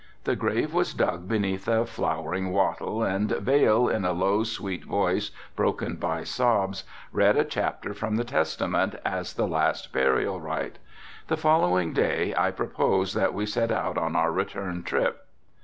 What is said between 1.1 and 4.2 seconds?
beneath a flowering wattle and Vail, in a